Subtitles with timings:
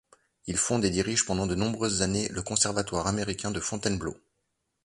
[0.47, 4.17] Il fonde et dirige pendant de nombreuses années le Conservatoire américain de Fontainebleau.